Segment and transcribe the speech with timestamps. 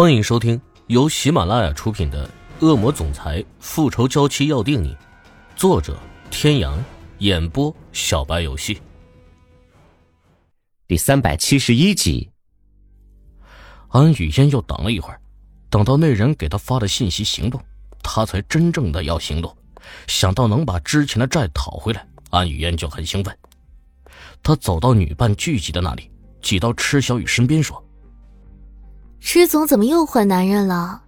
[0.00, 2.24] 欢迎收听由喜马拉雅出品的
[2.64, 4.94] 《恶魔总裁复仇娇妻要定你》，
[5.56, 5.98] 作者：
[6.30, 6.78] 天阳，
[7.18, 8.80] 演播：小白游戏。
[10.86, 12.30] 第三百七十一集，
[13.88, 15.20] 安雨嫣又等了一会儿，
[15.68, 17.60] 等到那人给他发的信息行动，
[18.00, 19.52] 他才真正的要行动。
[20.06, 23.36] 想到能把之前的债讨回来，安雨嫣就很兴奋。
[24.44, 26.08] 他走到女伴聚集的那里，
[26.40, 27.84] 挤到池小雨身边说。
[29.20, 31.02] 池总怎么又换男人了？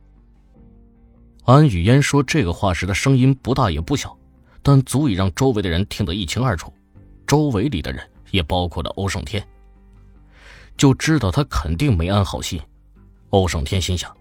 [1.44, 4.16] 安雨嫣说这个话时的声音不大也不小，
[4.62, 6.72] 但足以让周围的人听得一清二楚。
[7.26, 9.46] 周围里的人也包括了欧胜天，
[10.76, 12.60] 就知道他肯定没安好心。
[13.30, 14.14] 欧胜天心想，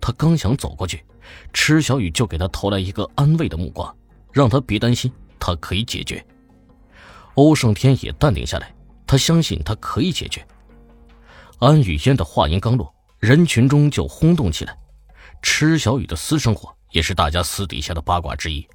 [0.00, 1.04] 他刚想走过去，
[1.52, 3.94] 池小雨就给他投来一个安慰的目光，
[4.32, 6.24] 让他别担心，他可以解决。
[7.34, 8.74] 欧胜天也淡定下来，
[9.06, 10.46] 他相信他可以解决。
[11.58, 12.93] 安雨嫣的话音刚落。
[13.24, 14.76] 人群中就轰动起来，
[15.40, 18.68] 池小雨的私生活也是大家私底下的八卦之一，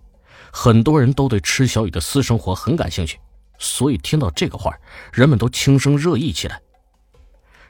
[0.52, 3.20] 很多人都对池小雨的私生活很感兴趣，
[3.60, 4.74] 所以听到这个话，
[5.14, 6.60] 人们都轻声热议起来。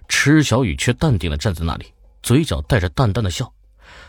[0.08, 3.52] 池小雨却淡定的站在那里，嘴角带着淡淡的笑，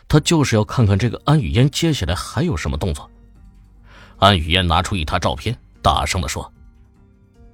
[0.07, 3.11] 他就是要看看这个安雨嫣接下来还有什么动作。
[4.19, 6.53] 安雨嫣拿出一沓照片，大声的说：“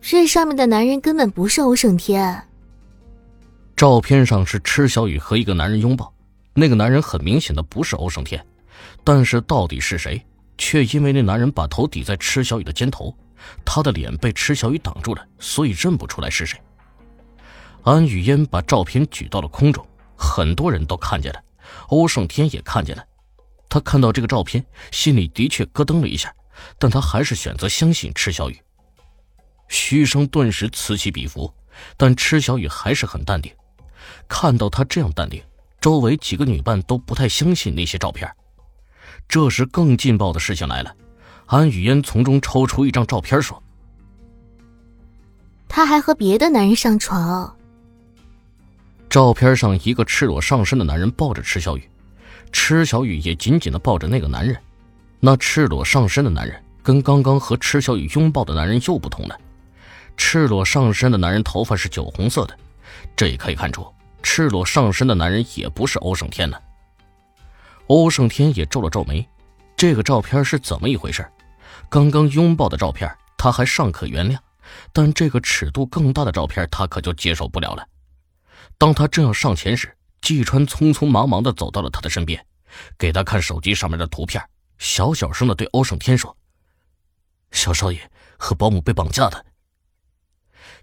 [0.03, 2.45] 这上面的男人根本不是欧胜天。”
[3.77, 6.10] 照片上是池小雨和一个男人拥抱，
[6.55, 8.42] 那个男人很明显的不是欧胜天，
[9.05, 10.24] 但是到底是谁，
[10.56, 13.14] 却因为那男人把头抵在池小雨的肩头，
[13.66, 16.58] 他的脸被池小雨挡住了，所以认不出来是谁。
[17.82, 21.44] 安雨嫣把照片举到了空中，很多人都看见了，
[21.88, 23.04] 欧胜天也看见了，
[23.69, 26.34] 他看到这个照片，心里的确咯噔了一下，
[26.78, 28.58] 但他还是选择相信池小雨。
[29.69, 31.52] 嘘声顿时此起彼伏，
[31.98, 33.52] 但池小雨还是很淡定。
[34.29, 35.43] 看到他这样淡定，
[35.81, 38.31] 周围几个女伴都不太相信那些照片。
[39.29, 40.95] 这时，更劲爆的事情来了。
[41.47, 43.62] 安雨嫣从中抽出一张照片，说
[45.69, 47.56] ：“他还和别的男人上床。”
[49.09, 51.89] 照片上，一个赤裸上身的男人抱着池小雨，
[52.53, 54.56] 池小雨也紧紧的抱着那个男人。
[55.21, 59.39] 那赤裸上身的男人跟刚刚和池小雨拥抱的男人又不同了。
[60.16, 62.59] 赤裸上身的男人头发是酒红色的，
[63.14, 63.92] 这也可以看出。
[64.22, 66.58] 赤裸上身的男人也不是欧胜天呢。
[67.86, 69.26] 欧胜天也皱了皱眉，
[69.76, 71.24] 这个照片是怎么一回事？
[71.88, 73.08] 刚刚拥抱的照片
[73.38, 74.36] 他还尚可原谅，
[74.92, 77.86] 但这个尺度更大的照片他可就接受不了了。
[78.78, 82.44] 当他正要上前时，季川匆匆忙忙的走到了他的身边，
[82.98, 84.42] 给他看手机上面的图片，
[84.78, 86.36] 小小声的对欧胜天说
[87.53, 89.47] ：“小少爷和保姆被绑架的。”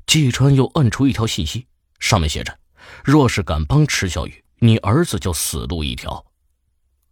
[0.07, 1.67] 季川又摁出一条信息，
[2.03, 2.53] 上面写着。
[3.01, 6.23] 若是敢帮池小雨，你儿子就死路一条。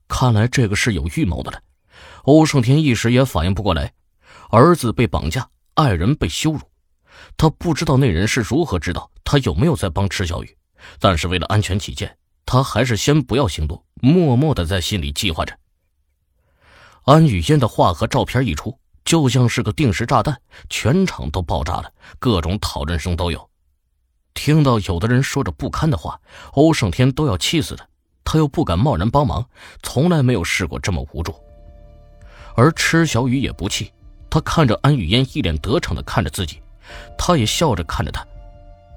[0.09, 1.61] 看来这个是有预谋的了。
[2.23, 3.93] 欧胜天一时也反应不过来，
[4.49, 6.59] 儿子被绑架，爱人被羞辱，
[7.37, 10.57] 他不知道那人是如何知道他有没有在帮池小雨。
[10.99, 15.57] 但是为了安全起见，他还是先不要行动，默默的在心里计划着。
[17.03, 23.50] 安雨嫣的话和照片一出，就像是个定时炸弹，全场都爆炸了，各种讨论声都有。
[24.33, 26.19] 听到有的人说着不堪的话，
[26.53, 27.87] 欧胜天都要气死了。
[28.23, 29.45] 他又不敢贸然帮忙，
[29.83, 31.35] 从来没有试过这么无助。
[32.55, 33.91] 而池小雨也不气，
[34.29, 36.61] 他看着安雨嫣一脸得逞的看着自己，
[37.17, 38.25] 他也笑着看着他。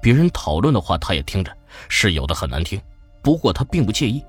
[0.01, 1.51] 别人讨论的话他也听着，
[1.89, 2.79] 是有的很难听，
[3.21, 4.23] 不过他并不介意，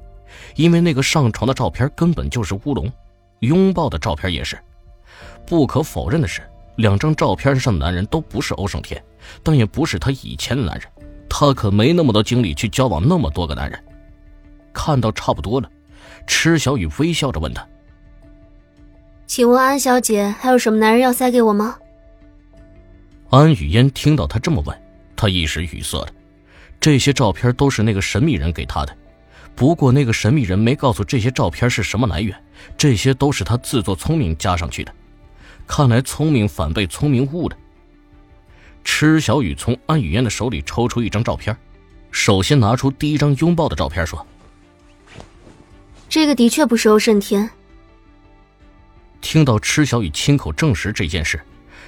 [0.55, 2.91] 因为那个上床的照片根本就是乌龙，
[3.41, 4.59] 拥抱的照片也是。
[5.47, 6.43] 不可否认的是，
[6.77, 9.03] 两张照片上的男人都不是欧胜天，
[9.43, 10.89] 但也不是他以前的男人。
[11.29, 13.79] 他可没那么多精力去交往那么多个男人。
[14.73, 15.71] 看到差不多了，
[16.27, 17.67] 池小雨微笑着问他
[19.27, 21.77] ：“请问安小姐还有什么男人要塞给我吗？”
[23.31, 24.83] 安雨嫣听到他这么问，
[25.17, 26.09] 她一时语塞了。
[26.79, 28.95] 这些照片都是那个神秘人给她的，
[29.55, 32.37] 不过那个神秘人没告诉这些照片是什么来源，
[32.77, 34.93] 这些都是他自作聪明加上去的。
[35.67, 37.57] 看来聪明反被聪明误了。
[38.86, 41.54] 池小雨从安雨嫣的手里抽出一张照片，
[42.12, 44.24] 首先拿出第一张拥抱的照片，说
[46.09, 47.50] ：“这个的确不是欧胜天。”
[49.21, 51.38] 听到池小雨亲口证实这件事，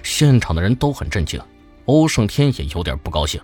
[0.02, 1.40] 现场的人都很震惊，
[1.86, 3.40] 欧胜天也有点不高兴。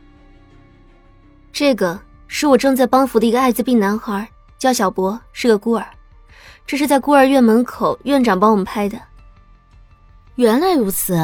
[1.53, 4.29] 这个是我正在帮扶的一个艾滋病男孩，
[4.59, 5.87] 叫小博，是个孤儿。
[6.67, 9.01] 这是在孤儿院门口院长帮我们拍的。
[10.35, 11.17] 原来如此，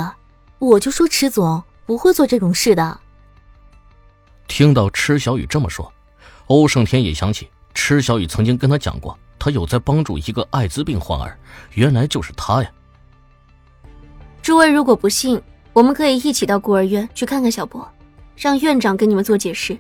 [0.60, 1.60] 我就说池总。
[1.90, 3.00] 不会做这种事的。
[4.46, 5.92] 听到池小雨这么说，
[6.46, 11.36] 欧胜天也想起池池小雨曾经跟他讲过，他有在帮助一个艾滋病患儿，
[11.74, 12.70] 原来就是他呀。
[14.40, 15.42] 诸位如果不信，
[15.72, 17.84] 我们可以一起到孤儿院去看看小博，
[18.36, 19.76] 让院长给你们做解释。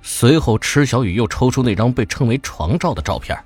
[0.00, 3.38] 随后，池小雨又抽出那张被称为床照的照片。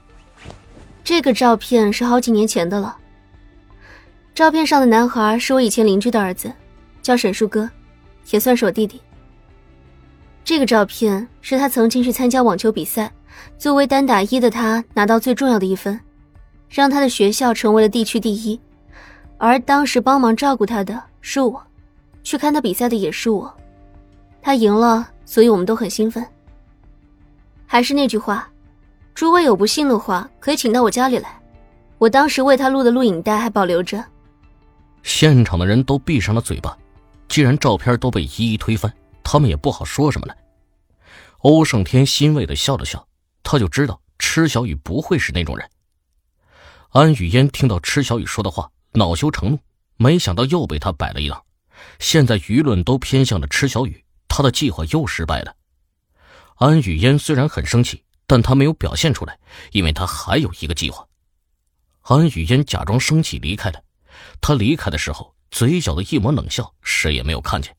[1.02, 2.96] 这个照片是好几年前的了。
[4.32, 6.52] 照片上的男孩是我以前邻居的儿子，
[7.04, 7.68] 叫沈树哥，
[8.30, 8.98] 也算是我弟弟。
[10.42, 13.12] 这个照片是他曾经去参加网球比赛，
[13.58, 16.00] 作为单打一的他拿到最重要的一分，
[16.70, 18.58] 让他的学校成为了地区第一。
[19.36, 21.62] 而当时帮忙照顾他的是我，
[22.22, 23.54] 去看他比赛的也是我。
[24.40, 26.24] 他赢了，所以我们都很兴奋。
[27.66, 28.48] 还是那句话，
[29.14, 31.38] 诸位有不信的话，可以请到我家里来。
[31.98, 34.02] 我当时为他录的录影带还保留着。
[35.02, 36.76] 现场的人都闭上了嘴巴，
[37.28, 40.36] 既然照片都被一一推翻，他们也不好说什么了。
[41.38, 43.06] 欧胜天欣慰的笑了笑，
[43.42, 45.68] 他就知道池小雨不会是那种人。
[46.90, 49.58] 安雨嫣听到池小雨说的话，恼羞成怒，
[49.96, 51.44] 没想到又被他摆了一道。
[51.98, 55.54] 现在舆论都偏向了池小雨，他的计划又失败了。
[56.54, 59.36] 安雨嫣虽然很生气，但她没有表现出来，
[59.72, 61.04] 因为她还有一个计划。
[62.02, 63.82] 安雨嫣假装生气离开了，
[64.40, 67.76] 她离开的时候，嘴角的一抹冷笑，谁也没有看见。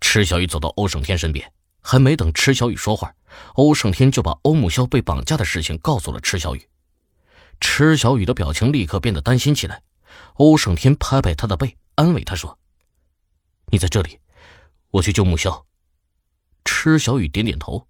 [0.00, 1.52] 池小雨走到欧胜天身边，
[1.82, 3.14] 还没等池小雨说话，
[3.56, 6.66] 欧胜天就把欧木萧被绑架的事情告诉了池小雨。
[7.60, 9.82] 池小雨的表情立刻变得担心起来。
[10.36, 12.58] 欧胜天拍拍他的背，安慰他说
[13.70, 14.18] ：“你在这里，
[14.88, 15.66] 我去救木萧。”
[16.64, 17.86] 池小雨点点头，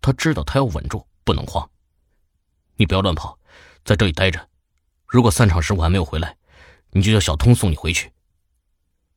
[0.00, 1.68] 他知道他要稳住，不能慌。
[2.76, 3.38] 你不要乱跑，
[3.84, 4.48] 在这里待着。
[5.06, 6.38] 如果散场时我还没有回来，
[6.92, 8.10] 你就叫小通送你回去。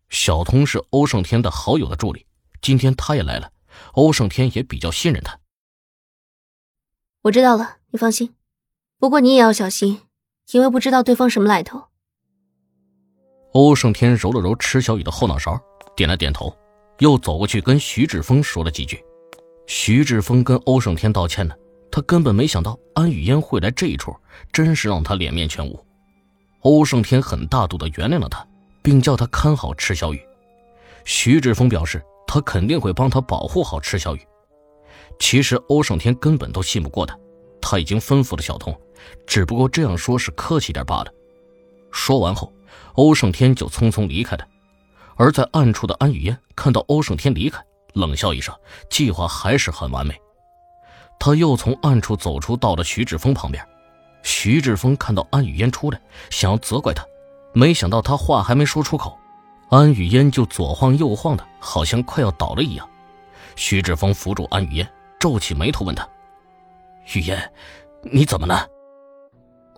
[0.09, 2.25] 小通是欧胜天的好友的助理，
[2.61, 3.51] 今天他也来了，
[3.93, 5.39] 欧胜天也比较信任他。
[7.23, 8.33] 我知道了，你放心。
[8.99, 10.01] 不过你也要小心，
[10.51, 11.83] 因为不知道对方什么来头。
[13.53, 15.59] 欧胜天揉了揉池小雨的后脑勺，
[15.95, 16.55] 点了点头。
[16.99, 19.03] 又走过去跟徐志峰说了几句，
[19.67, 21.53] 徐志峰跟欧胜天道歉呢。
[21.91, 24.15] 他根本没想到安雨嫣会来这一出，
[24.51, 25.85] 真是让他脸面全无。
[26.61, 28.45] 欧胜天很大度的原谅了他，
[28.87, 30.25] 并叫他看好池小雨。
[31.03, 34.25] 徐志峰表示他肯定会帮他保护好池小雨。
[35.19, 37.19] 其实欧胜天根本都信不过他，
[37.61, 38.73] 他已经吩咐了小童，
[39.25, 41.11] 只不过这样说是客气点罢了。
[41.91, 42.53] 说完后，
[42.93, 44.47] 欧胜天就匆匆离开了。
[45.17, 47.61] 而在暗处的安雨嫣看到欧胜天离开，
[47.91, 48.55] 冷笑一声，
[48.89, 50.15] 计划还是很完美。
[51.19, 53.61] 他又从暗处走出，到了徐志峰旁边。
[54.23, 55.99] 徐志峰看到安雨嫣出来，
[56.29, 57.05] 想要责怪他，
[57.53, 59.17] 没想到他话还没说出口，
[59.69, 62.87] 安雨嫣就左晃右晃的，好像快要倒了一样。
[63.55, 64.87] 徐志峰扶住安雨嫣，
[65.19, 66.07] 皱起眉头问她
[67.13, 67.51] ：“雨嫣，
[68.03, 68.67] 你怎么了？”“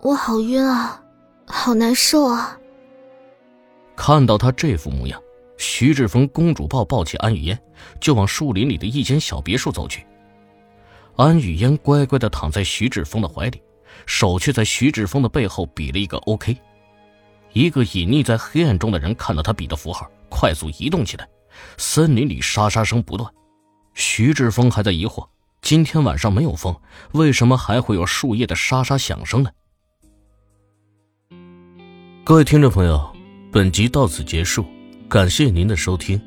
[0.02, 1.02] 我好晕啊，
[1.46, 2.58] 好难受啊。”
[3.96, 5.20] 看到他这副模样。
[5.62, 7.58] 徐志峰公主抱抱起安雨嫣，
[8.00, 10.06] 就往树林里的一间小别墅走去。
[11.16, 13.62] 安雨嫣乖乖的躺在徐志峰的怀里，
[14.06, 16.56] 手却在徐志峰的背后比了一个 OK。
[17.52, 21.28] 一个隐匿在黑暗中的人看到他笔的符号，快速移动起来。
[21.76, 23.30] 森林里沙沙声不断。
[23.94, 25.26] 徐志峰还在疑惑：
[25.60, 26.74] 今天晚上没有风，
[27.12, 29.50] 为什么还会有树叶的沙沙响声呢？
[32.24, 33.12] 各位听众朋友，
[33.50, 34.64] 本集到此结束。
[35.08, 36.20] 感谢您的收听。